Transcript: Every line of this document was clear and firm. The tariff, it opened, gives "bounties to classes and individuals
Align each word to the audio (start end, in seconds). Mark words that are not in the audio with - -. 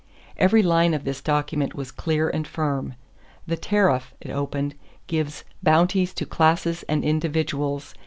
Every 0.35 0.63
line 0.63 0.95
of 0.95 1.03
this 1.03 1.21
document 1.21 1.75
was 1.75 1.91
clear 1.91 2.27
and 2.27 2.47
firm. 2.47 2.95
The 3.45 3.55
tariff, 3.55 4.15
it 4.19 4.31
opened, 4.31 4.73
gives 5.05 5.43
"bounties 5.61 6.11
to 6.15 6.25
classes 6.25 6.81
and 6.89 7.03
individuals 7.03 7.93